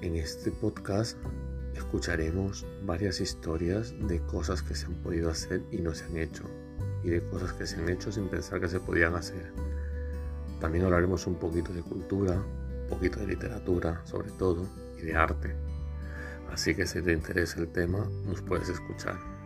En 0.00 0.14
este 0.14 0.52
podcast 0.52 1.18
escucharemos 1.74 2.64
varias 2.84 3.20
historias 3.20 3.92
de 4.06 4.20
cosas 4.20 4.62
que 4.62 4.76
se 4.76 4.86
han 4.86 4.94
podido 5.02 5.28
hacer 5.28 5.60
y 5.72 5.78
no 5.78 5.92
se 5.92 6.04
han 6.04 6.16
hecho, 6.18 6.44
y 7.02 7.08
de 7.08 7.20
cosas 7.28 7.52
que 7.54 7.66
se 7.66 7.76
han 7.80 7.88
hecho 7.88 8.12
sin 8.12 8.28
pensar 8.28 8.60
que 8.60 8.68
se 8.68 8.78
podían 8.78 9.16
hacer. 9.16 9.52
También 10.60 10.84
hablaremos 10.84 11.26
un 11.26 11.34
poquito 11.34 11.72
de 11.72 11.82
cultura, 11.82 12.34
un 12.34 12.88
poquito 12.88 13.18
de 13.18 13.26
literatura 13.26 14.00
sobre 14.04 14.30
todo, 14.30 14.68
y 14.98 15.02
de 15.02 15.16
arte. 15.16 15.56
Así 16.52 16.76
que 16.76 16.86
si 16.86 17.02
te 17.02 17.12
interesa 17.12 17.58
el 17.58 17.68
tema, 17.68 18.08
nos 18.24 18.40
puedes 18.42 18.68
escuchar. 18.68 19.37